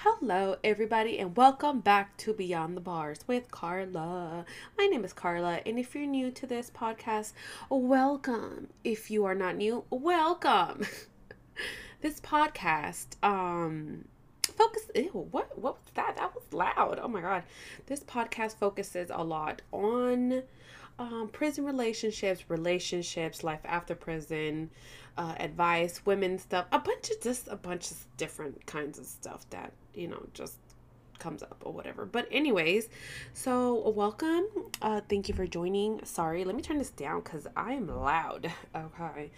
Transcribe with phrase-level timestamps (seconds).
[0.00, 4.44] Hello, everybody, and welcome back to Beyond the Bars with Carla.
[4.76, 7.32] My name is Carla, and if you're new to this podcast,
[7.70, 8.68] welcome.
[8.84, 10.84] If you are not new, welcome.
[12.02, 14.04] this podcast, um,
[14.54, 14.82] focus.
[14.94, 15.58] Ew, what?
[15.58, 16.16] What was that?
[16.18, 17.00] That was loud.
[17.02, 17.44] Oh my god.
[17.86, 20.42] This podcast focuses a lot on
[20.98, 24.68] um, prison relationships, relationships, life after prison,
[25.16, 29.48] uh, advice, women stuff, a bunch of just a bunch of different kinds of stuff
[29.48, 30.58] that you know just
[31.18, 32.04] comes up or whatever.
[32.04, 32.88] But anyways,
[33.32, 34.46] so welcome.
[34.82, 36.04] Uh, thank you for joining.
[36.04, 38.52] Sorry, let me turn this down because I am loud.
[38.76, 39.30] Okay,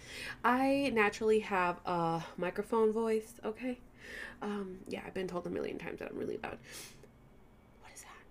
[0.43, 3.33] I naturally have a microphone voice.
[3.45, 3.79] Okay,
[4.41, 6.57] um, yeah, I've been told a million times that I'm really loud.
[7.81, 8.23] What is that?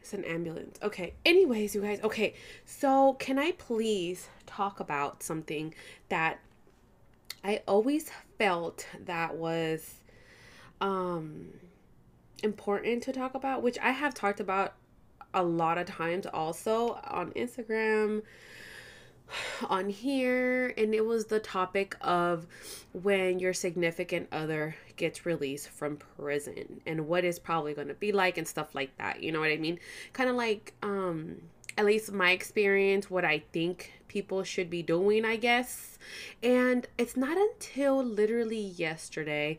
[0.00, 0.78] It's an ambulance.
[0.82, 1.14] Okay.
[1.24, 2.00] Anyways, you guys.
[2.02, 2.34] Okay.
[2.64, 5.74] So, can I please talk about something
[6.08, 6.38] that
[7.44, 9.94] I always felt that was
[10.80, 11.48] um
[12.42, 14.74] important to talk about, which I have talked about
[15.34, 18.22] a lot of times also on Instagram,
[19.68, 22.46] on here and it was the topic of
[22.92, 28.12] when your significant other gets released from prison and what is probably going to be
[28.12, 29.78] like and stuff like that you know what i mean?
[30.12, 31.36] Kind of like um
[31.76, 35.98] at least my experience what i think people should be doing i guess
[36.42, 39.58] and it's not until literally yesterday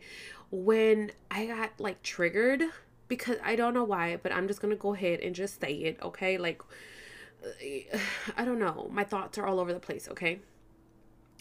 [0.50, 2.62] when i got like triggered
[3.08, 5.72] because i don't know why but i'm just going to go ahead and just say
[5.72, 6.60] it okay like
[8.36, 8.88] I don't know.
[8.92, 10.40] My thoughts are all over the place, okay?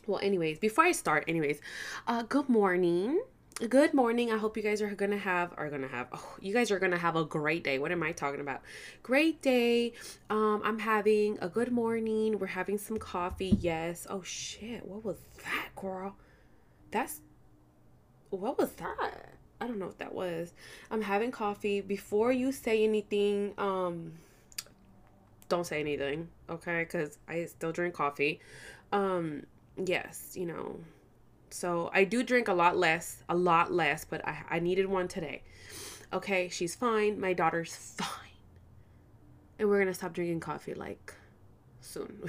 [0.08, 1.62] Well, anyways, before I start, anyways,
[2.08, 3.22] uh good morning.
[3.68, 4.32] Good morning.
[4.32, 6.98] I hope you guys are gonna have are gonna have oh you guys are gonna
[6.98, 7.78] have a great day.
[7.78, 8.62] What am I talking about?
[9.04, 9.92] Great day.
[10.30, 12.40] Um, I'm having a good morning.
[12.40, 13.58] We're having some coffee.
[13.60, 14.08] Yes.
[14.10, 14.86] Oh shit.
[14.86, 16.16] What was that, girl?
[16.92, 17.20] That's
[18.30, 19.36] what was that?
[19.60, 20.54] I don't know what that was.
[20.90, 21.82] I'm having coffee.
[21.82, 24.14] Before you say anything, um,
[25.50, 26.84] don't say anything, okay?
[26.84, 28.40] Because I still drink coffee.
[28.94, 29.44] Um,
[29.76, 30.80] yes, you know.
[31.52, 35.08] So I do drink a lot less, a lot less, but I, I needed one
[35.08, 35.44] today.
[36.12, 37.20] Okay, she's fine.
[37.20, 38.08] My daughter's fine.
[39.58, 41.14] And we're gonna stop drinking coffee like
[41.82, 42.24] soon.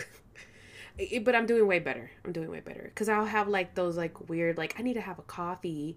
[1.22, 2.10] but I'm doing way better.
[2.24, 2.90] I'm doing way better.
[2.94, 5.96] Cause I'll have like those like weird, like I need to have a coffee,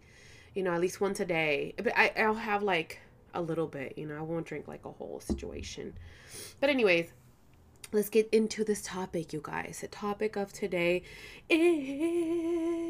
[0.54, 1.74] you know, at least once a day.
[1.78, 3.00] But I, I'll have like
[3.34, 5.94] a little bit, you know, I won't drink like a whole situation.
[6.60, 7.10] But, anyways,
[7.94, 9.80] let's get into this topic, you guys.
[9.82, 11.04] The topic of today
[11.50, 12.88] is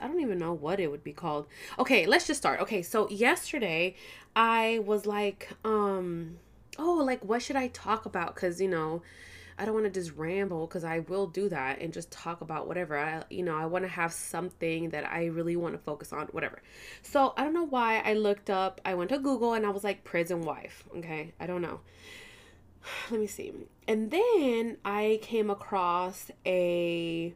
[0.00, 1.46] I don't even know what it would be called.
[1.78, 2.60] Okay, let's just start.
[2.60, 3.94] Okay, so yesterday
[4.34, 6.38] I was like, um,
[6.78, 8.34] oh, like what should I talk about?
[8.34, 9.02] Because, you know,
[9.58, 12.66] I don't want to just ramble because I will do that and just talk about
[12.66, 12.98] whatever.
[12.98, 16.26] I, you know, I want to have something that I really want to focus on,
[16.28, 16.60] whatever.
[17.02, 19.84] So I don't know why I looked up, I went to Google and I was
[19.84, 20.84] like, prison wife.
[20.96, 21.34] Okay.
[21.38, 21.80] I don't know.
[23.10, 23.52] Let me see.
[23.86, 27.34] And then I came across a.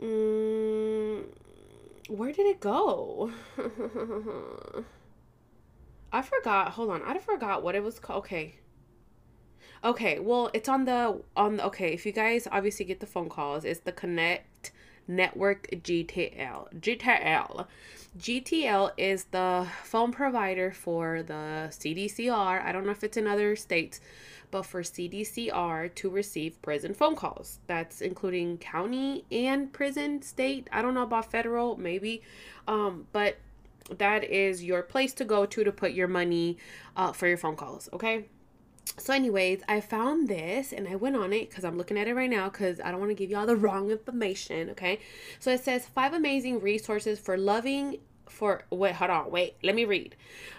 [0.00, 1.24] Mm,
[2.08, 3.30] where did it go?
[6.12, 6.72] I forgot.
[6.72, 7.02] Hold on.
[7.02, 8.24] I forgot what it was called.
[8.24, 8.56] Okay.
[9.84, 13.28] Okay, well, it's on the on the, okay, if you guys obviously get the phone
[13.28, 14.70] calls, it's the Connect
[15.08, 16.72] Network GTL.
[16.78, 17.66] GTL.
[18.18, 22.62] GTL is the phone provider for the CDCR.
[22.62, 24.00] I don't know if it's in other states,
[24.50, 27.58] but for CDCR to receive prison phone calls.
[27.66, 30.68] That's including county and prison state.
[30.70, 32.22] I don't know about federal, maybe.
[32.68, 33.38] Um, but
[33.98, 36.58] that is your place to go to to put your money
[36.96, 38.26] uh, for your phone calls, okay?
[38.98, 42.14] So anyways i found this and i went on it because i'm looking at it
[42.14, 44.98] right now because i don't want to give y'all the wrong information okay?
[45.40, 47.98] So it says five amazing resources for loving
[48.28, 50.16] for wait hold on wait let me read.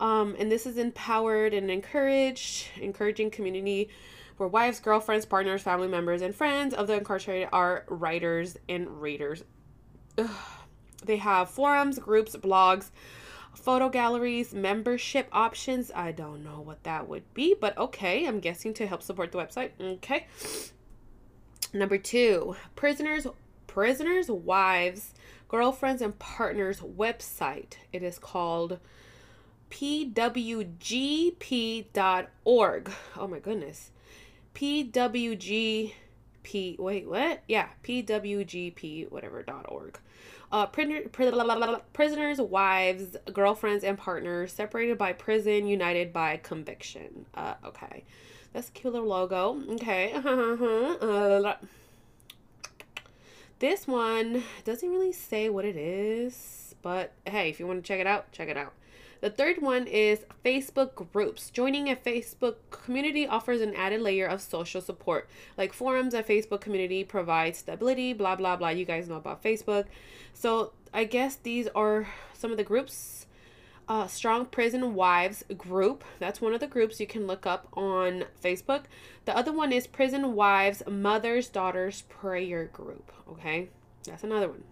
[0.00, 3.88] Um, and this is empowered and encouraged, encouraging community
[4.36, 9.42] where wives, girlfriends, partners, family members, and friends of the incarcerated are writers and readers.
[10.16, 10.30] Ugh.
[11.04, 12.90] They have forums, groups, blogs,
[13.54, 15.90] photo galleries, membership options.
[15.94, 18.26] I don't know what that would be, but okay.
[18.26, 19.70] I'm guessing to help support the website.
[19.80, 20.26] Okay.
[21.72, 23.26] Number two, prisoners,
[23.66, 25.14] prisoners, wives,
[25.48, 27.74] girlfriends, and partners website.
[27.92, 28.78] It is called
[29.70, 30.72] pwgp.org.
[33.16, 33.90] Oh my goodness.
[34.54, 35.92] pwgp.
[36.78, 37.42] Wait, what?
[37.48, 39.98] Yeah, pwgp whatever dot org
[40.50, 47.26] uh, prisoners, wives, girlfriends, and partners separated by prison, united by conviction.
[47.34, 48.04] Uh, okay.
[48.52, 49.62] That's a cute little logo.
[49.72, 50.14] Okay.
[53.58, 58.00] this one doesn't really say what it is, but hey, if you want to check
[58.00, 58.72] it out, check it out.
[59.20, 61.50] The third one is Facebook groups.
[61.50, 65.28] Joining a Facebook community offers an added layer of social support.
[65.56, 68.68] Like forums, a Facebook community provides stability, blah, blah, blah.
[68.68, 69.86] You guys know about Facebook.
[70.34, 73.26] So I guess these are some of the groups.
[73.88, 76.04] Uh, Strong Prison Wives group.
[76.18, 78.82] That's one of the groups you can look up on Facebook.
[79.24, 83.10] The other one is Prison Wives Mothers Daughters Prayer Group.
[83.30, 83.70] Okay,
[84.04, 84.62] that's another one.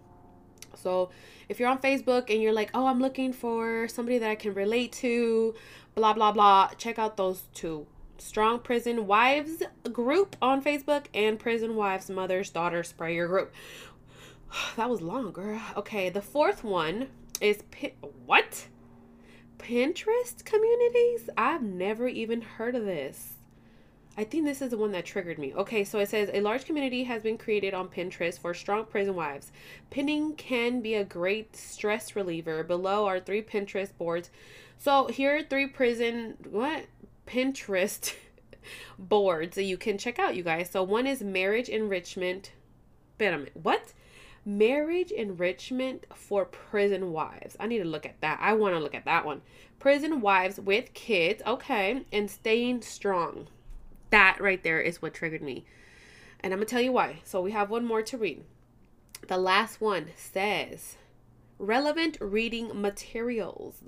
[0.77, 1.11] So
[1.49, 4.55] if you're on Facebook and you're like, oh, I'm looking for somebody that I can
[4.55, 5.55] relate to,
[5.95, 7.87] blah, blah, blah, check out those two.
[8.19, 9.63] Strong Prison Wives
[9.93, 13.53] group on Facebook and Prison Wives Mothers Daughters Prayer group.
[14.77, 15.61] That was long, girl.
[15.77, 17.09] Okay, the fourth one
[17.41, 17.63] is
[18.25, 18.69] what?
[19.59, 21.29] Pinterest communities?
[21.37, 23.36] I've never even heard of this.
[24.19, 25.53] I think this is the one that triggered me.
[25.55, 29.15] Okay, so it says a large community has been created on Pinterest for strong prison
[29.15, 29.53] wives.
[29.91, 32.65] Pinning can be a great stress reliever.
[32.65, 34.31] Below are three Pinterest boards.
[34.79, 36.87] So here are three prison what
[37.27, 38.15] Pinterest
[38.99, 40.71] boards that you can check out, you guys.
[40.71, 42.53] So one is marriage enrichment.
[43.21, 43.93] Wait what?
[44.47, 47.55] Marriage enrichment for prison wives.
[47.61, 48.39] I need to look at that.
[48.41, 49.43] I want to look at that one.
[49.79, 53.49] Prison wives with kids, okay, and staying strong.
[54.11, 55.65] That right there is what triggered me.
[56.41, 57.21] And I'm going to tell you why.
[57.25, 58.45] So we have one more to read.
[59.27, 60.97] The last one says
[61.59, 63.83] relevant reading materials.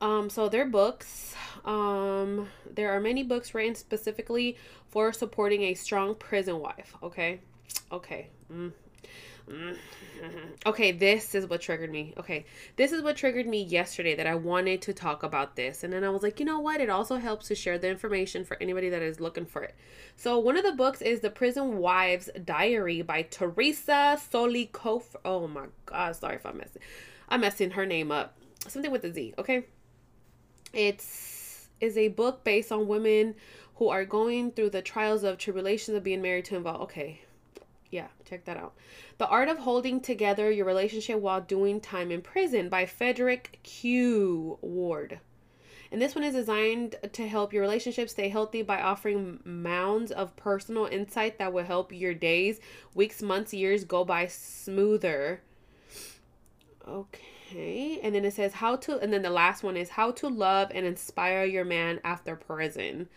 [0.00, 1.34] Um, so they're books.
[1.64, 4.56] Um, there are many books written specifically
[4.88, 6.94] for supporting a strong prison wife.
[7.02, 7.40] Okay.
[7.90, 8.28] Okay.
[8.52, 8.72] Mm.
[10.64, 12.14] Okay, this is what triggered me.
[12.16, 12.46] Okay,
[12.76, 15.82] this is what triggered me yesterday that I wanted to talk about this.
[15.82, 16.80] And then I was like, you know what?
[16.80, 19.74] It also helps to share the information for anybody that is looking for it.
[20.14, 25.02] So, one of the books is The Prison Wives Diary by Teresa Solikov.
[25.24, 26.82] Oh my God, sorry if I'm messing.
[27.28, 28.36] I'm messing her name up.
[28.68, 29.64] Something with a Z, okay?
[30.72, 33.34] It's is a book based on women
[33.76, 36.82] who are going through the trials of tribulations of being married to involve.
[36.82, 37.20] Okay,
[37.92, 38.74] yeah, check that out.
[39.18, 44.58] The Art of Holding Together Your Relationship While Doing Time in Prison by Frederick Q.
[44.62, 45.20] Ward.
[45.92, 50.34] And this one is designed to help your relationship stay healthy by offering mounds of
[50.36, 52.60] personal insight that will help your days,
[52.94, 55.42] weeks, months, years go by smoother.
[56.88, 58.00] Okay.
[58.02, 60.72] And then it says how to, and then the last one is how to love
[60.74, 63.10] and inspire your man after prison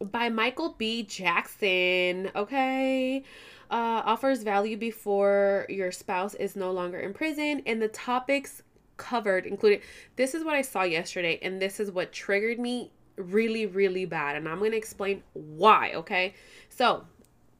[0.00, 1.02] by Michael B.
[1.02, 2.30] Jackson.
[2.34, 3.24] Okay.
[3.70, 7.62] Uh, offers value before your spouse is no longer in prison.
[7.66, 8.62] And the topics
[8.96, 9.82] covered included
[10.16, 14.36] this is what I saw yesterday, and this is what triggered me really, really bad.
[14.36, 15.92] And I'm going to explain why.
[15.94, 16.34] Okay.
[16.68, 17.04] So,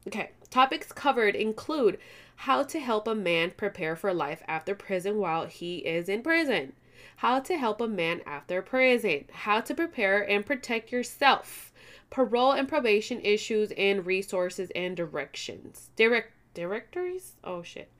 [0.07, 0.31] okay.
[0.49, 1.97] Topics covered include
[2.37, 6.73] how to help a man prepare for life after prison while he is in prison.
[7.17, 9.25] How to help a man after prison.
[9.31, 11.73] How to prepare and protect yourself
[12.09, 15.89] parole and probation issues and resources and directions.
[15.95, 17.33] Direct directories?
[17.43, 17.91] Oh shit.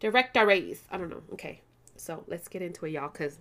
[0.00, 0.82] Directories.
[0.90, 1.22] I don't know.
[1.32, 1.62] Okay.
[1.96, 3.38] So let's get into it, y'all, because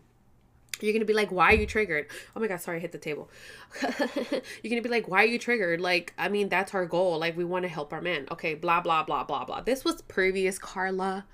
[0.81, 2.07] you're gonna be like, why are you triggered?
[2.35, 3.29] Oh my god, sorry, I hit the table.
[3.81, 5.79] you're gonna be like, why are you triggered?
[5.79, 7.19] Like, I mean, that's our goal.
[7.19, 8.27] Like, we want to help our men.
[8.31, 9.61] Okay, blah blah blah blah blah.
[9.61, 11.25] This was previous Carla.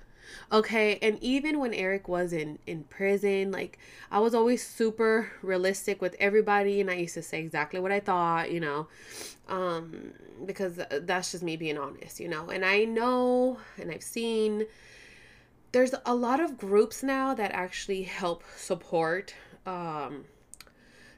[0.50, 3.78] Okay, and even when Erik was in in prison, like
[4.10, 8.00] I was always super realistic with everybody and I used to say exactly what I
[8.00, 8.88] thought, you know.
[9.48, 10.12] Um
[10.44, 12.50] because that's just me being honest, you know.
[12.50, 14.66] And I know and I've seen
[15.72, 19.34] there's a lot of groups now that actually help support
[19.66, 20.24] um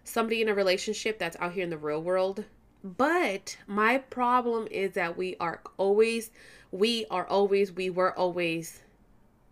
[0.04, 2.44] somebody in a relationship that's out here in the real world.
[2.84, 6.30] But my problem is that we are always
[6.70, 8.82] we are always we were always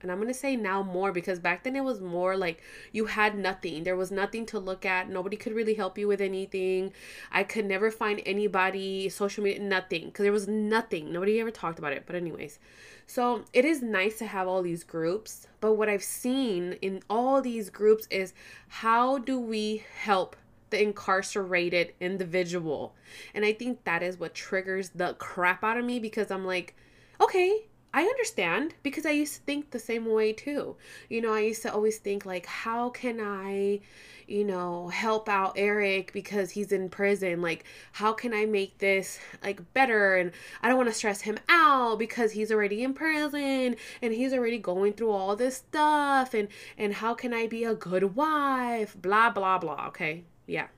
[0.03, 3.37] and I'm to say now more because back then it was more like you had
[3.37, 3.85] nothing.
[3.85, 5.09] There was nothing to look at.
[5.09, 6.93] Nobody could really help you with anything.
[7.31, 11.13] I could never find anybody, social media, nothing because there was nothing.
[11.13, 12.05] Nobody ever talked about it.
[12.07, 12.59] But, anyways,
[13.07, 15.47] so it is nice to have all these groups.
[15.61, 18.35] But what I've seen in all these groups is
[18.69, 20.37] how do we help
[20.71, 22.95] the incarcerated individual?
[23.35, 26.75] And I think that is what triggers the crap out of me because I'm like,
[27.21, 30.77] okay, I understand because I used to think the same way too.
[31.11, 33.81] You know, I used to always think like how can I,
[34.27, 37.43] you know, help out Erik because he's in prison?
[37.43, 40.33] Like how can I make this like better and
[40.63, 44.59] I don't want to stress him out because he's already in prison and he's already
[44.59, 48.97] going through all this stuff and and how can I be a good wife?
[49.01, 50.25] blah blah blah, okay?
[50.47, 50.69] Yeah.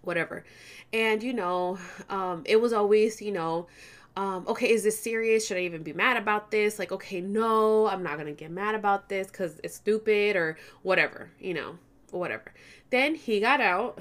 [0.00, 0.44] Whatever.
[0.90, 1.78] And you know,
[2.08, 3.66] um it was always, you know,
[4.16, 5.46] um, okay, is this serious?
[5.46, 6.78] Should I even be mad about this?
[6.78, 11.30] Like, okay, no, I'm not gonna get mad about this because it's stupid or whatever,
[11.40, 11.78] you know,
[12.10, 12.52] whatever.
[12.90, 13.98] Then he got out,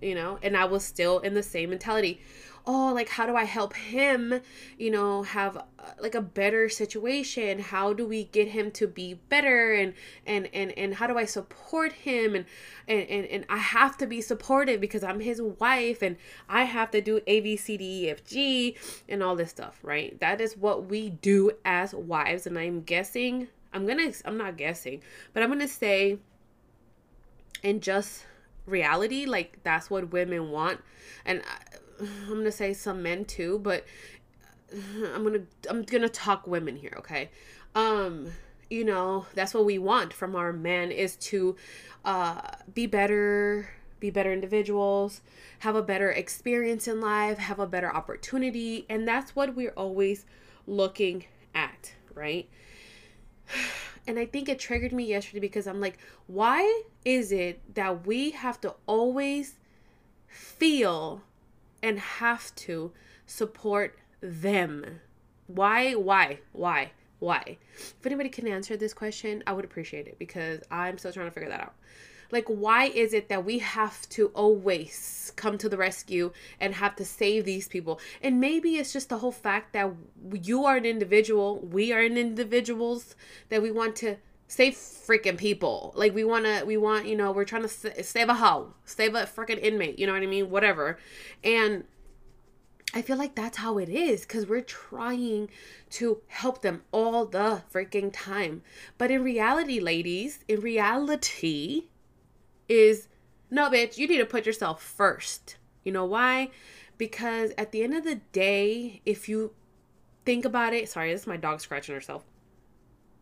[0.00, 2.20] you know, and I was still in the same mentality
[2.66, 4.40] oh like how do i help him
[4.78, 5.56] you know have
[5.86, 7.58] uh, like a better situation?
[7.58, 9.72] How do we get him to be better?
[9.72, 9.94] And
[10.26, 12.34] and and, and how do i support him?
[12.34, 12.44] And,
[12.88, 16.16] and and and i have to be supportive because i'm his wife and
[16.48, 18.76] i have to do a b c d e f g
[19.08, 20.18] and all this stuff right?
[20.20, 22.46] That is what we do as wives.
[22.46, 26.18] And i'm guessing i'm gonna i'm not guessing but i'm gonna say
[27.62, 28.24] in just
[28.66, 30.80] reality like that's what women want.
[31.24, 31.42] And
[32.00, 33.84] I'm gonna say some men too, but
[35.14, 37.30] I'm gonna I'm gonna talk women here, okay?
[37.74, 38.32] Um,
[38.68, 41.56] you know, that's what we want from our men is to
[42.04, 42.40] uh
[42.74, 45.22] be better, be better individuals,
[45.60, 50.26] have a better experience in life, have a better opportunity, and that's what we're always
[50.66, 51.24] looking
[51.54, 52.48] at, right?
[54.08, 55.98] And I think it triggered me yesterday because I'm like,
[56.28, 59.56] why is it that we have to always
[60.28, 61.22] feel
[61.86, 62.90] and have to
[63.26, 65.00] support them.
[65.46, 65.92] Why?
[65.92, 66.40] Why?
[66.52, 66.90] Why?
[67.20, 67.58] Why?
[67.76, 71.30] If anybody can answer this question, I would appreciate it because I'm still trying to
[71.30, 71.74] figure that out.
[72.32, 76.96] Like, why is it that we have to always come to the rescue and have
[76.96, 78.00] to save these people?
[78.20, 79.92] And maybe it's just the whole fact that
[80.42, 83.14] you are an individual, we are an individuals,
[83.48, 84.16] that we want to
[84.48, 85.92] save freaking people.
[85.96, 89.14] Like we want to, we want, you know, we're trying to save a hoe, save
[89.14, 89.98] a freaking inmate.
[89.98, 90.50] You know what I mean?
[90.50, 90.98] Whatever.
[91.42, 91.84] And
[92.94, 95.50] I feel like that's how it is because we're trying
[95.90, 98.62] to help them all the freaking time.
[98.96, 101.88] But in reality, ladies, in reality,
[102.68, 103.08] is
[103.50, 105.56] no, bitch, you need to put yourself first.
[105.84, 106.50] You know why?
[106.98, 109.52] Because at the end of the day, if you
[110.24, 112.24] think about it, sorry, this is my dog scratching herself.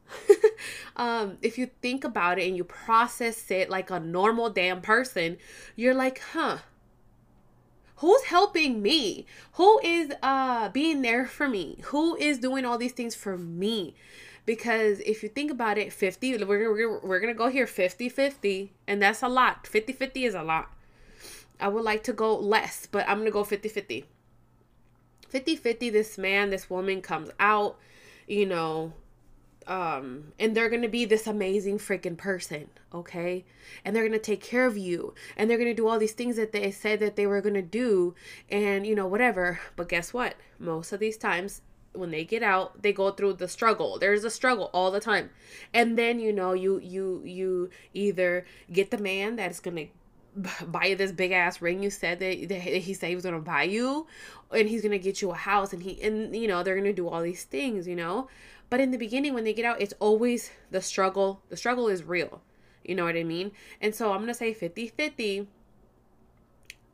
[0.96, 5.38] um, if you think about it and you process it like a normal damn person,
[5.76, 6.58] you're like, huh,
[7.96, 9.26] who's helping me?
[9.52, 11.78] Who is uh being there for me?
[11.84, 13.94] Who is doing all these things for me?
[14.46, 18.08] Because if you think about it, 50, we're, we're, we're going to go here 50
[18.10, 19.66] 50, and that's a lot.
[19.66, 20.70] 50 50 is a lot.
[21.58, 24.04] I would like to go less, but I'm going to go 50 50.
[25.28, 27.78] 50 50, this man, this woman comes out,
[28.28, 28.92] you know,
[29.66, 33.44] um and they're going to be this amazing freaking person okay?
[33.84, 36.12] And they're going to take care of you and they're going to do all these
[36.12, 38.14] things that they said that they were going to do
[38.48, 39.60] and you know whatever.
[39.76, 40.36] But guess what?
[40.58, 41.60] Most of these times
[41.92, 43.98] when they get out they go through the struggle.
[43.98, 45.30] There's a struggle all the time.
[45.72, 49.86] And then you know you you you either get the man that's going to
[50.66, 53.38] buy you this big ass ring you said that, that he said he was gonna
[53.38, 54.04] buy you
[54.50, 57.08] and he's gonna get you a house and he and you know they're gonna do
[57.08, 58.26] all these things you know
[58.70, 61.42] but in the beginning, when they get out, it's always the struggle.
[61.48, 62.40] The struggle is real.
[62.84, 63.52] You know what I mean?
[63.80, 65.48] And so I'm going to say 50 50.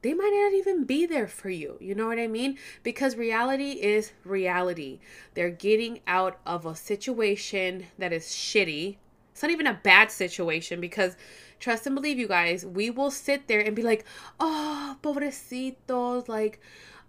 [0.02, 1.76] They might not even be there for you.
[1.78, 2.56] You know what I mean?
[2.82, 4.98] Because reality is reality.
[5.34, 8.96] They're getting out of a situation that is shitty.
[9.32, 11.16] It's not even a bad situation because
[11.60, 14.04] trust and believe you guys, we will sit there and be like,
[14.40, 16.60] oh, pobrecitos, like,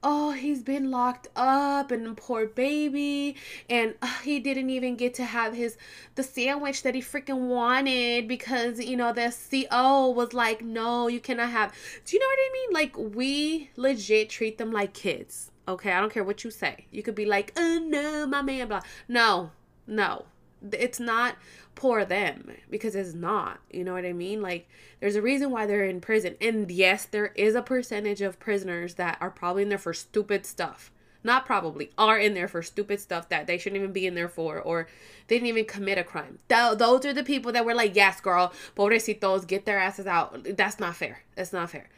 [0.04, 3.36] oh, he's been locked up and poor baby
[3.70, 5.78] and uh, he didn't even get to have his
[6.16, 11.20] the sandwich that he freaking wanted because, you know, the CO was like, "No, you
[11.20, 11.74] cannot have."
[12.06, 12.74] Do you know what I mean?
[12.74, 15.52] Like we legit treat them like kids.
[15.68, 15.92] Okay?
[15.92, 16.88] I don't care what you say.
[16.92, 19.52] You could be like, "Oh no, my man blah." No.
[19.88, 20.26] No.
[20.72, 21.36] It's not
[21.76, 23.60] poor them because it's not.
[23.72, 24.42] You know what I mean?
[24.42, 24.68] Like
[25.00, 26.36] there's a reason why they're in prison.
[26.42, 30.46] And yes, there is a percentage of prisoners that are probably in there for stupid
[30.46, 30.92] stuff.
[31.24, 34.28] Not probably are in there for stupid stuff that they shouldn't even be in there
[34.28, 34.88] for, or
[35.28, 36.40] they didn't even commit a crime.
[36.50, 40.48] Th- those are the people that were like, yes, girl, pobrecitos, get their asses out.
[40.58, 41.22] That's not fair.
[41.36, 41.90] That's not fair.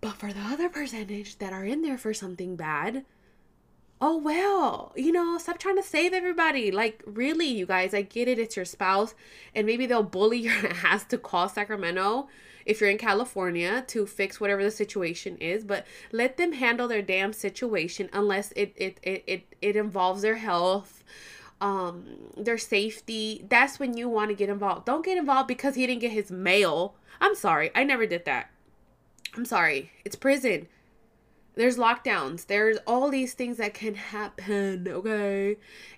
[0.00, 3.04] But for the other percentage that are in there for something bad,
[4.02, 6.70] oh well you know stop trying to save everybody.
[6.70, 9.14] Like really you guys i get it it's your spouse
[9.54, 10.54] and maybe they'll bully your
[10.84, 12.28] ass to call sacramento
[12.66, 17.02] if you're in california to fix whatever the situation is but let them handle their
[17.02, 21.02] damn situation unless it it it, it, it involves their health
[21.62, 22.04] um
[22.36, 23.44] their safety.
[23.48, 24.84] That's when you want to get involved.
[24.84, 26.96] Don't get involved because he didn't get his mail.
[27.20, 28.50] I'm sorry i never did that.
[29.34, 30.66] I'm sorry it's prison
[31.54, 32.46] there's lockdowns.
[32.46, 35.56] There's all these things that can happen okay?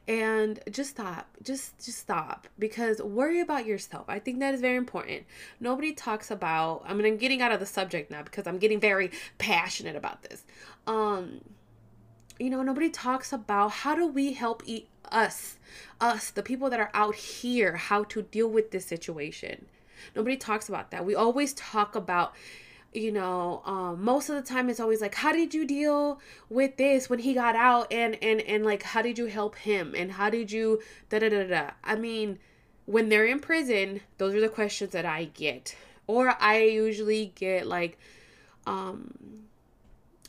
[0.09, 1.29] And just stop.
[1.43, 2.49] Just just stop.
[2.59, 4.07] Because worry about yourself.
[4.09, 5.25] I think that is very important.
[5.61, 8.81] Nobody talks about i mean i'm getting out of the subject now because i'm getting
[8.81, 10.45] very passionate about this.
[10.87, 11.41] Um
[12.39, 15.59] you know nobody talks about how do we help eat us
[16.01, 19.67] us the people that are out here how to deal with this situation.
[20.15, 21.05] Nobody talks about that.
[21.05, 22.35] We always talk about
[22.95, 26.77] you know um, most of the time it's always like how did you deal with
[26.77, 27.93] this when he got out?
[27.93, 29.95] And and and like how did you help him?
[29.97, 31.71] And how did you da da da da.
[31.83, 32.39] I mean
[32.87, 35.77] when they're in prison those are the questions that i get.
[36.07, 37.99] Or i usually get like
[38.67, 39.13] um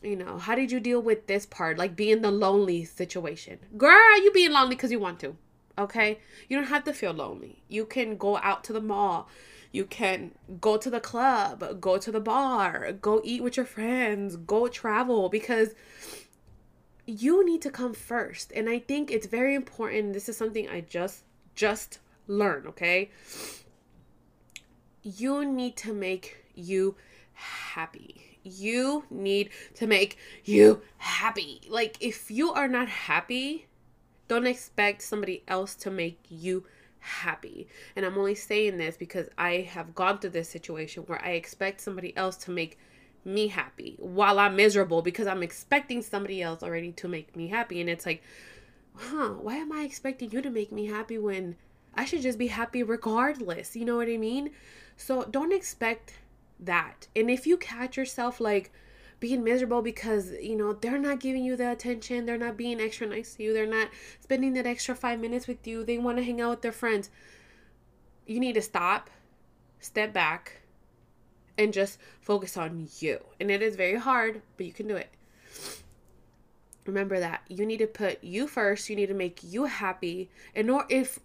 [0.01, 1.77] you know how did you deal with this part?
[1.77, 3.59] Like being the lonely situation.
[3.77, 5.37] Girl you being lonely because you want to
[5.77, 6.19] okay?
[6.49, 7.61] You don't have to feel lonely.
[7.67, 9.29] You can go out to the mall
[9.75, 14.37] you can go to the club, go to the bar, go eat with your friends,
[14.37, 15.75] go travel because
[17.05, 18.53] you need to come first.
[18.55, 20.13] And I think it's very important.
[20.13, 21.23] This is something I just
[21.55, 23.11] just learned, okay?
[25.03, 26.95] You need to make you
[27.33, 28.39] happy.
[28.43, 31.61] You need to make you happy.
[31.67, 33.67] Like if you are not happy,
[34.27, 36.65] don't expect somebody else to make you
[37.05, 37.67] happy.
[37.95, 41.81] And I'm only saying this because I have gone through this situation where I expect
[41.81, 42.77] somebody else to make
[43.23, 47.79] me happy while I'm miserable because I'm expecting somebody else already to make me happy.
[47.79, 48.23] And it's like,
[48.95, 51.55] huh, why am I expecting you to make me happy when
[51.93, 53.75] I should just be happy regardless?
[53.75, 54.51] You know what I mean?
[54.97, 56.13] So don't expect
[56.59, 57.07] that.
[57.15, 58.71] And if you catch yourself like,
[59.25, 63.07] being miserable because you know they're not giving you the attention they're not being extra
[63.07, 66.23] nice to you they're not spending that extra five minutes with you they want to
[66.23, 67.09] hang out with their friends.
[68.27, 69.09] You need to stop
[69.79, 70.61] step back
[71.57, 73.19] and just focus on you.
[73.39, 75.09] And it is very hard but you can do it.
[76.85, 77.41] Remember that.
[77.47, 80.29] You need to put you first you need to make you happy.
[80.53, 81.17] And or if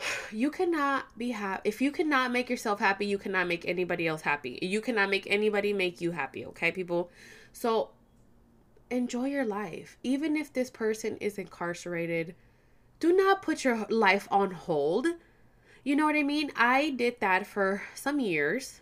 [0.32, 4.22] you cannot be happy if you cannot make yourself happy you cannot make anybody else
[4.22, 4.58] happy.
[4.62, 7.10] You cannot make anybody make you happy okay people?
[7.52, 7.90] So
[8.90, 9.98] enjoy your life.
[10.02, 12.34] Even if this person is incarcerated
[13.00, 15.06] do not put your life on hold.
[15.84, 16.50] You know what i mean?
[16.56, 18.80] I did that for some years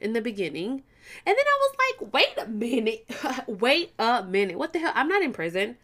[0.00, 0.82] in the beginning
[1.24, 3.08] and then i was like wait a minute
[3.46, 4.58] wait a minute.
[4.58, 4.92] What the hell?
[4.94, 5.76] I'm not in prison.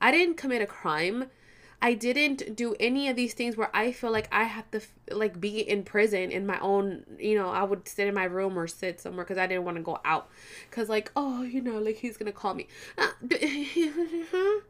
[0.00, 1.26] I didn't commit a crime
[1.80, 5.40] I didn't do any of these things where I feel like I have to like
[5.40, 8.66] be in prison in my own, you know, I would sit in my room or
[8.66, 10.28] sit somewhere cuz I didn't want to go out
[10.72, 12.66] cuz like, oh, you know, like he's going to call me.
[12.96, 13.10] Uh,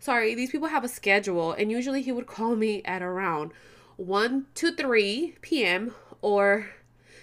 [0.00, 3.52] Sorry, these people have a schedule and usually he would call me at around
[3.96, 5.94] 1 to 3 p.m.
[6.22, 6.70] or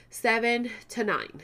[0.10, 1.42] 7 to 9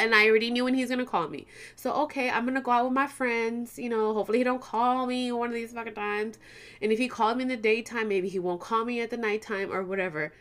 [0.00, 1.46] and I already knew when he's gonna call me.
[1.76, 3.78] So okay, I'm gonna go out with my friends.
[3.78, 6.38] You know, hopefully he don't call me one of these fucking times.
[6.82, 9.16] And if he called me in the daytime, maybe he won't call me at the
[9.16, 10.32] nighttime or whatever.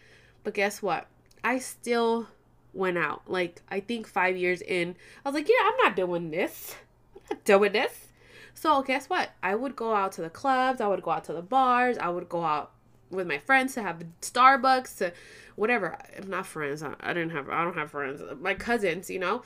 [0.43, 1.07] But guess what?
[1.43, 2.27] I still
[2.73, 3.23] went out.
[3.27, 4.95] Like I think five years in,
[5.25, 6.75] I was like, yeah, I'm not doing this.
[7.15, 8.07] I'm not doing this.
[8.53, 9.29] So guess what?
[9.41, 10.81] I would go out to the clubs.
[10.81, 11.97] I would go out to the bars.
[11.97, 12.71] I would go out
[13.09, 15.13] with my friends to have Starbucks to
[15.55, 15.97] whatever.
[16.17, 16.83] I'm not friends.
[16.83, 17.49] I, I didn't have.
[17.49, 18.21] I don't have friends.
[18.39, 19.43] My cousins, you know.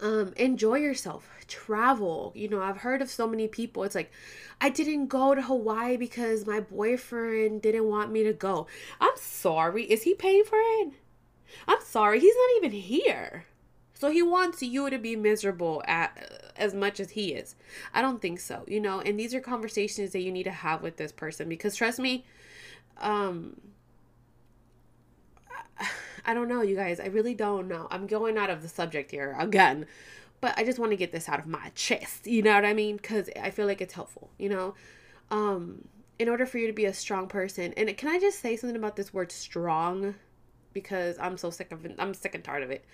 [0.00, 1.28] Um, enjoy yourself.
[1.48, 2.32] Travel.
[2.36, 3.84] You know, I've heard of so many people.
[3.84, 4.12] It's like,
[4.60, 8.66] I didn't go to Hawaii because my boyfriend didn't want me to go.
[9.00, 9.84] I'm sorry.
[9.84, 10.92] Is he paying for it?
[11.66, 12.20] I'm sorry.
[12.20, 13.46] He's not even here.
[13.94, 17.56] So he wants you to be miserable at as much as he is.
[17.92, 19.00] I don't think so, you know.
[19.00, 22.24] And these are conversations that you need to have with this person because trust me,
[23.00, 23.60] um,
[26.24, 27.00] I don't know, you guys.
[27.00, 27.88] I really don't know.
[27.90, 29.86] I'm going out of the subject here again,
[30.40, 32.26] but I just want to get this out of my chest.
[32.26, 32.96] You know what I mean?
[32.96, 34.30] Because I feel like it's helpful.
[34.38, 34.74] You know,
[35.30, 38.56] um, in order for you to be a strong person, and can I just say
[38.56, 40.14] something about this word strong?
[40.72, 41.94] Because I'm so sick of it.
[41.98, 42.84] I'm sick and tired of it.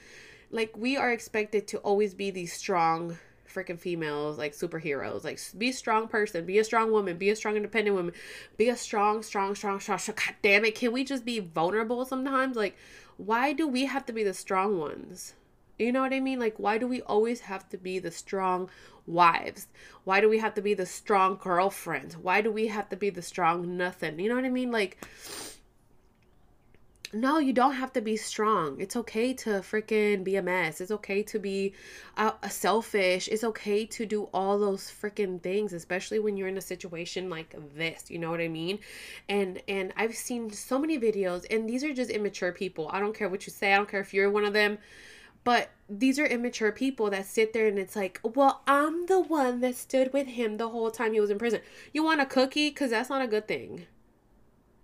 [0.51, 3.19] Like we are expected to always be these strong
[3.55, 7.37] freaking females like superheroes like be a strong person be a strong woman be a
[7.37, 8.13] strong independent woman
[8.57, 10.17] be a strong strong strong strong, strong.
[10.17, 12.77] god damn it can we just be vulnerable sometimes like
[13.17, 15.35] why do we have to be the strong ones?
[15.79, 16.39] You know what I mean?
[16.39, 18.71] Like, why do we always have to be the strong
[19.07, 19.67] wives?
[20.05, 22.17] Why do we have to be the strong girlfriends?
[22.17, 24.19] Why do we have to be the strong nothing?
[24.19, 24.71] You know what I mean?
[24.71, 25.05] Like,
[27.15, 28.81] no, you don't have to be strong.
[28.81, 30.81] It's okay to freaking be a mess.
[30.81, 31.75] It's okay to be
[32.17, 33.29] uh, selfish.
[33.29, 37.55] It's okay to do all those freaking things, especially when you're in a situation like
[37.75, 38.11] this.
[38.11, 38.81] You know what I mean?
[39.29, 42.91] And and I've seen so many videos, and these are just immature people.
[42.93, 43.73] I don't care what you say.
[43.73, 44.79] I don't care if you're one of them.
[45.45, 49.61] But these are immature people that sit there and it's like, well, I'm the one
[49.61, 51.61] that stood with him the whole time he was in prison.
[51.93, 52.71] You want a cookie?
[52.71, 53.87] Because that's not a good thing.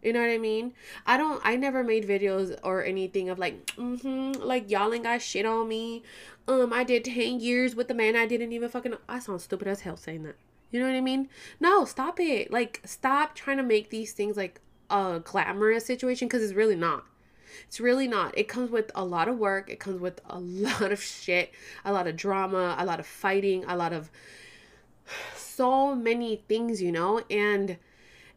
[0.03, 0.73] You know what I mean?
[1.07, 5.21] I don't I never made videos or anything of like, mm-hmm, like y'all ain't got
[5.21, 6.03] shit on me.
[6.49, 9.69] Um, I did 10 years with the man I didn't even fucking I sound stupid
[9.69, 10.37] as hell saying that.
[10.71, 11.29] You know what I mean?
[11.59, 12.51] No, stop it.
[12.51, 17.05] Like stop trying to make these things like a glamorous situation because it's really not.
[17.67, 18.37] It's really not.
[18.39, 19.71] It comes with a lot of work.
[19.71, 21.53] It comes with a lot of shit,
[21.85, 24.11] a lot of drama, a lot of fighting, a lot of
[25.37, 27.23] so many things, you know?
[27.31, 27.77] And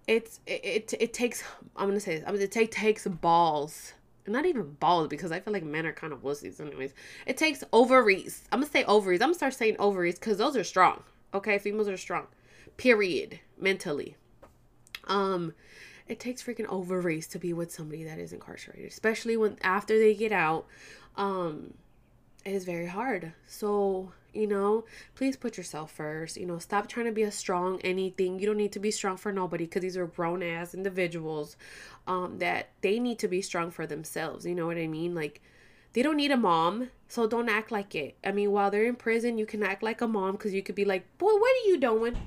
[0.07, 1.43] it's it, it, it takes
[1.75, 3.93] I'm gonna say this, I'm gonna take takes balls.
[4.25, 6.93] Not even balls because I feel like men are kind of wussies anyways.
[7.25, 8.43] It takes ovaries.
[8.51, 9.21] I'm gonna say ovaries.
[9.21, 11.03] I'm gonna start saying ovaries because those are strong.
[11.33, 12.27] Okay, females are strong.
[12.77, 13.39] Period.
[13.57, 14.15] Mentally.
[15.07, 15.53] Um,
[16.07, 20.15] it takes freaking ovaries to be with somebody that is incarcerated, especially when after they
[20.15, 20.67] get out.
[21.17, 21.73] Um,
[22.45, 23.33] it is very hard.
[23.47, 24.85] So you know?
[25.15, 26.59] Please put yourself first you know?
[26.59, 28.39] Stop trying to be a strong anything.
[28.39, 31.55] You don't need to be strong for nobody because these are grown ass individuals
[32.07, 35.15] um that they need to be strong for themselves you know what i mean?
[35.15, 35.41] Like
[35.93, 38.17] they don't need a mom so don't act like it.
[38.23, 40.75] I mean while they're in prison you can act like a mom because you could
[40.75, 42.17] be like boy what are you doing?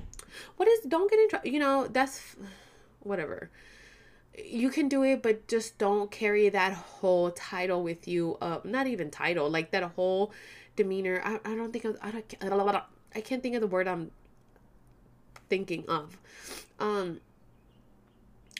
[0.55, 2.35] What is don't get in trouble you know that's
[2.99, 3.49] whatever.
[4.37, 8.87] You can do it but just don't carry that whole title with you uh not
[8.87, 10.31] even title like that whole
[10.77, 11.21] demeanor.
[11.25, 14.11] I, I don't think of, I don't I can't think of the word I'm
[15.49, 16.17] thinking of.
[16.79, 17.19] Um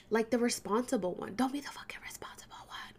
[0.09, 1.35] like the responsible one.
[1.35, 2.93] Don't be the fucking responsible one.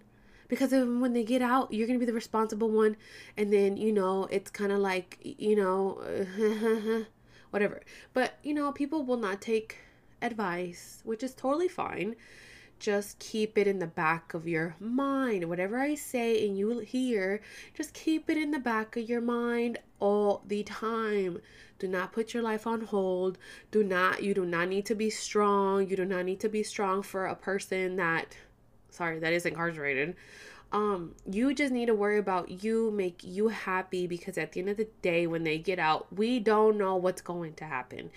[0.48, 2.96] Because when they get out, you're going to be the responsible one
[3.36, 6.02] and then, you know, it's kind of like, you know,
[7.50, 7.82] whatever.
[8.12, 9.76] But, you know, people will not take
[10.22, 12.16] advice, which is totally fine
[12.78, 15.48] just keep it in the back of your mind.
[15.48, 17.40] Whatever I say and you hear,
[17.74, 21.40] just keep it in the back of your mind all the time.
[21.78, 23.38] Do not put your life on hold.
[23.70, 25.88] Do not, you do not need to be strong.
[25.88, 28.36] You do not need to be strong for a person that,
[28.90, 30.16] sorry, that is incarcerated.
[30.70, 34.68] Um, you just need to worry about you, make you happy because at the end
[34.68, 38.10] of the day, when they get out, we don't know what's going to happen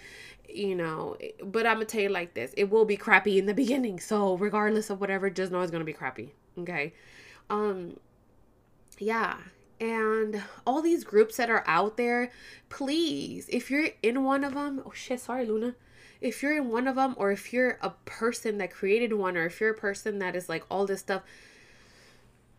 [0.53, 3.53] you know but i'm gonna tell you like this it will be crappy in the
[3.53, 6.93] beginning so regardless of whatever just know it's gonna be crappy okay?
[7.49, 7.97] Um
[8.97, 9.37] yeah
[9.79, 12.31] and all these groups that are out there
[12.69, 15.75] please if you're in one of them oh shit sorry luna.
[16.19, 19.47] If you're in one of them or if you're a person that created one or
[19.47, 21.23] if you're a person that is like all this stuff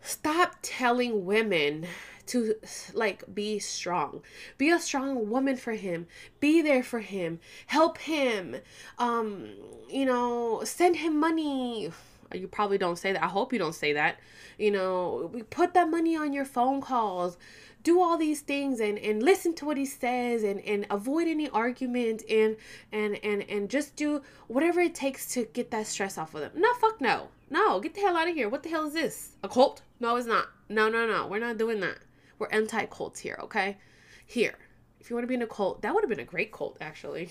[0.03, 1.87] stop telling women
[2.27, 2.55] to
[2.95, 4.23] like be strong.
[4.59, 6.07] Be a strong woman for him.
[6.41, 7.41] Be there for him.
[7.67, 8.57] Help him.
[8.99, 9.49] Um
[9.89, 11.91] you know send him money
[12.35, 13.23] you probably don't say that.
[13.23, 14.19] I hope you don't say that.
[14.59, 17.37] You know we put that money on your phone calls.
[17.83, 21.49] Do all these things and and listen to what he says and and avoid any
[21.49, 22.57] argument and
[22.93, 26.53] and and and just do whatever it takes to get that stress off of them.
[26.55, 27.29] No fuck no.
[27.51, 28.49] No get the hell out of here.
[28.49, 29.33] What the hell is this?
[29.43, 29.83] A cult?
[30.01, 30.49] No it's not.
[30.69, 31.27] No no no.
[31.27, 31.99] We're not doing that.
[32.39, 33.77] We're anti cults here, okay?
[34.27, 34.59] Here,
[35.01, 36.77] if you want to be in a cult, that would have been a great cult,
[36.81, 37.31] actually.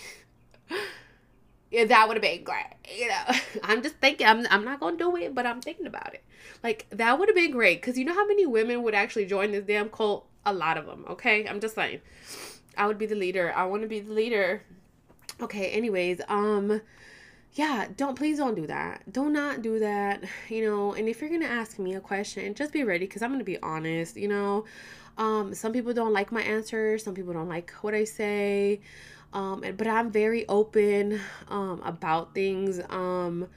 [1.71, 2.65] that would have been great.
[2.97, 4.27] You know, I'm just thinking.
[4.27, 6.23] I'm I'm not gonna do it, but I'm thinking about it.
[6.63, 9.51] Like that would have been great because you know how many women would actually join
[9.51, 10.27] this damn cult?
[10.45, 11.05] A lot of them.
[11.09, 12.01] Okay, I'm just saying.
[12.77, 13.53] I would be the leader.
[13.55, 14.63] I want to be the leader.
[15.41, 15.69] Okay.
[15.69, 16.81] Anyways, um,
[17.53, 19.03] yeah, don't please don't do that.
[19.11, 20.23] Do not do that.
[20.49, 23.31] You know, and if you're gonna ask me a question, just be ready because I'm
[23.31, 24.17] gonna be honest.
[24.17, 24.65] You know,
[25.17, 27.03] um, some people don't like my answers.
[27.03, 28.81] Some people don't like what I say.
[29.33, 32.81] Um, but I'm very open um, about things.
[32.89, 33.47] Um,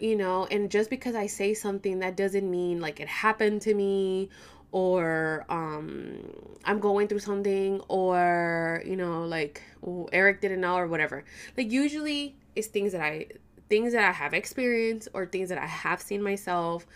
[0.00, 3.74] you know, and just because I say something, that doesn't mean like it happened to
[3.74, 4.30] me
[4.72, 6.18] or um
[6.64, 11.24] I'm going through something or you know like oh, Erik didn't know or whatever.
[11.56, 13.26] Like usually it's things that I
[13.68, 16.86] things that I have experienced or things that I have seen myself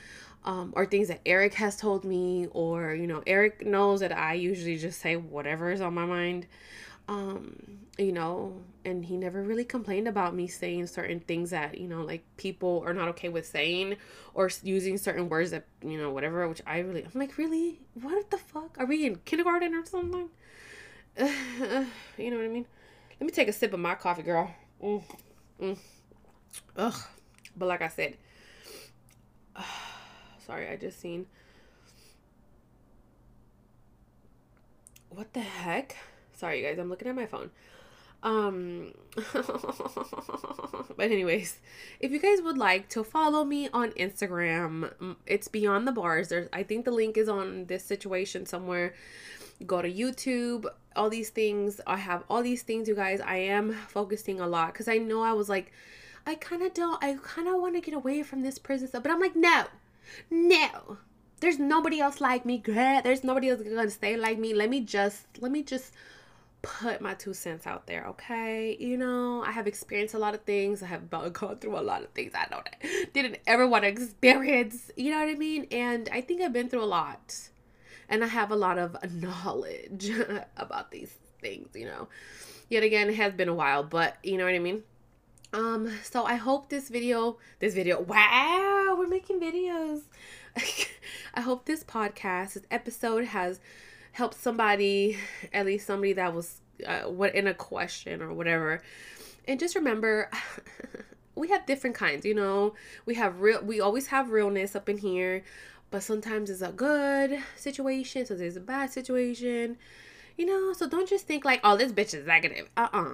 [0.44, 4.34] um, or things that Erik has told me or you know Erik knows that I
[4.34, 6.46] usually just say whatever is on my mind
[7.09, 7.55] um
[7.99, 12.03] you know and he never really complained about me saying certain things that you know
[12.03, 13.97] like people are not okay with saying
[14.33, 17.81] or using certain words that you know whatever which i really i'm like really?
[17.95, 18.77] What the fuck?
[18.79, 20.29] Are we in kindergarten or something?
[22.19, 22.67] You know what i mean?
[23.21, 24.51] Let me take a sip of my coffee girl.
[24.83, 25.03] Mm,
[25.61, 25.79] mm.
[26.77, 26.95] ugh.
[27.57, 28.17] But like i said
[30.47, 31.27] sorry i just seen
[35.11, 35.97] what the heck
[36.35, 37.51] Sorry, you guys, I'm looking at my phone.
[38.25, 38.94] Um,
[39.35, 41.59] but anyways,
[42.01, 46.29] if you guys would like to follow me on Instagram, it's Beyond the Bars.
[46.29, 48.94] There's, I think the link is on this situation somewhere.
[49.66, 50.66] Go to YouTube,
[50.97, 51.83] all these things.
[51.87, 53.20] I have all these things, you guys.
[53.20, 55.70] I am focusing a lot because I know I was like,
[56.27, 59.03] I kind of don't, I kind of want to get away from this prison stuff,
[59.03, 59.64] but I'm like, no,
[60.31, 60.97] no.
[61.40, 63.03] There's nobody else like me, girl.
[63.03, 64.55] There's nobody else gonna stay like me.
[64.55, 65.92] Let me just, let me just
[66.64, 68.77] put my two cents out there, okay?
[68.79, 70.83] You know, I have experienced a lot of things.
[70.83, 73.88] I have gone through a lot of things I know that didn't ever want to
[73.88, 74.90] experience.
[74.96, 75.66] You know what I mean?
[75.70, 77.48] And I think I've been through a lot.
[78.09, 80.11] And I have a lot of knowledge
[80.57, 82.09] about these things, you know.
[82.68, 84.83] Yet again, it has been a while, but you know what I mean?
[85.53, 90.00] Um, so I hope this video, this video, wow, we're making videos.
[91.35, 93.61] I hope this podcast, this episode has
[94.14, 95.18] help somebody,
[95.53, 98.81] at least somebody that was uh, what in a question or whatever.
[99.46, 100.31] And just remember,
[101.35, 102.24] we have different kinds.
[102.24, 102.74] You know,
[103.07, 103.61] we have real.
[103.62, 105.42] We always have realness up in here,
[105.90, 109.77] but sometimes it's a good situation, so there's a bad situation.
[110.38, 112.70] You know, so don't just think like, oh, this bitch is negative.
[112.77, 112.98] Uh uh-uh.
[112.98, 113.00] uh.
[113.00, 113.07] i am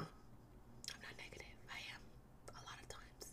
[1.03, 1.55] not negative.
[1.71, 2.03] I am
[2.51, 3.33] a lot of times,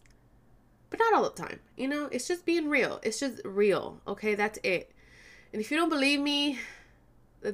[0.89, 1.59] but not all the time.
[1.75, 3.01] You know, it's just being real.
[3.03, 3.99] It's just real.
[4.07, 4.93] Okay, that's it.
[5.51, 6.59] And if you don't believe me,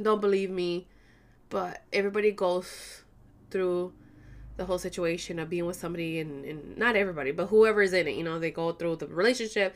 [0.02, 0.88] don't believe me,
[1.50, 3.04] but everybody goes
[3.52, 3.94] through
[4.58, 8.08] the whole situation of being with somebody and, and not everybody, but whoever is in
[8.08, 9.76] it, you know, they go through the relationship,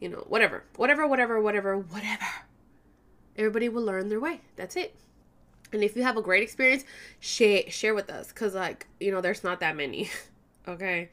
[0.00, 2.26] you know, whatever, whatever, whatever, whatever, whatever.
[3.36, 4.40] Everybody will learn their way.
[4.56, 4.94] That's it.
[5.72, 6.84] And if you have a great experience,
[7.20, 10.10] share share with us cuz like, you know, there's not that many.
[10.68, 11.10] okay?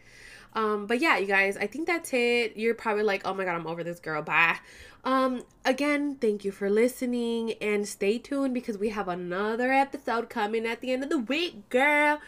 [0.53, 2.55] Um, but yeah, you guys, I think that's it.
[2.55, 4.21] You're probably like, oh my god, I'm over this girl.
[4.21, 4.57] Bye.
[5.03, 10.65] Um, again, thank you for listening and stay tuned because we have another episode coming
[10.65, 12.19] at the end of the week, girl.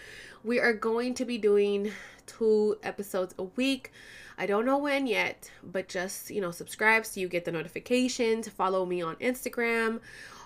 [0.43, 1.91] We are going to be doing
[2.27, 3.91] two episodes a week.
[4.37, 8.47] I don't know when yet, but just, you know, subscribe so you get the notifications.
[8.47, 9.99] Follow me on Instagram,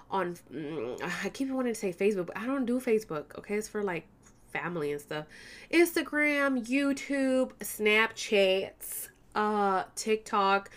[0.10, 3.56] on, mm, I keep wanting to say Facebook, but I don't do Facebook, okay?
[3.56, 4.08] It's for like
[4.52, 5.26] family and stuff.
[5.72, 10.70] Instagram, YouTube, Snapchats, uh, TikTok.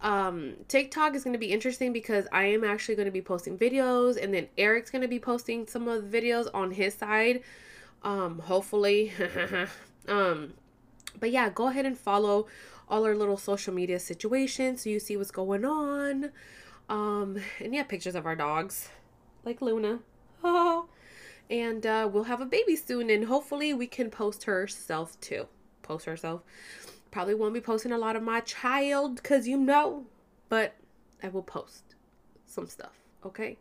[0.00, 3.56] Um, TikTok is going to be interesting because I am actually going to be posting
[3.58, 7.42] videos and then Erik's going to be posting some of the videos on his side.
[8.02, 9.12] Um, hopefully.
[10.08, 10.52] um,
[11.18, 12.46] but yeah, go ahead and follow
[12.88, 16.30] all our little social media situations so you see what's going on.
[16.88, 18.88] Um, and yeah, pictures of our dogs
[19.44, 20.00] like Luna.
[20.44, 20.86] Oh,
[21.50, 25.46] and uh, we'll have a baby soon and hopefully we can post herself too.
[25.82, 26.42] Post herself.
[27.10, 30.04] Probably won't be posting a lot of my child because you know
[30.48, 30.74] but
[31.22, 31.94] i will post
[32.46, 32.92] some stuff
[33.26, 33.58] okay?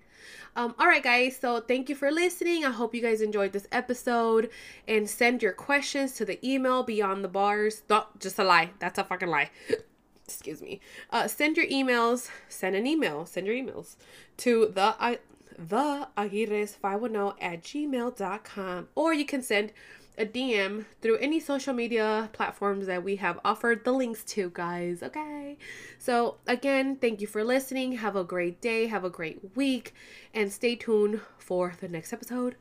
[0.55, 2.65] Um, all right guys so thank you for listening.
[2.65, 4.49] I hope you guys enjoyed this episode
[4.87, 7.83] and send your questions to the email beyond the bars.
[7.89, 8.71] No just a lie.
[8.79, 9.49] That's a fucking lie.
[10.25, 10.79] Excuse me.
[11.11, 12.29] Uh, send your emails.
[12.49, 13.25] Send an email.
[13.25, 13.95] Send your emails
[14.37, 15.19] to the I
[15.57, 18.87] the Aguirres510 at gmail.com.
[18.95, 19.71] Or you can send
[20.17, 25.03] a DM through any social media platforms that we have offered the links to, guys.
[25.03, 25.57] Okay.
[25.99, 27.93] So, again, thank you for listening.
[27.93, 28.87] Have a great day.
[28.87, 29.93] Have a great week.
[30.33, 32.55] And stay tuned for the next episode.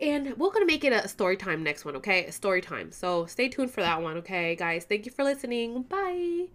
[0.00, 2.26] And we're going to make it a story time next one, okay?
[2.26, 2.92] A story time.
[2.92, 4.84] So, stay tuned for that one, okay, guys?
[4.84, 5.82] Thank you for listening.
[5.82, 6.48] Bye.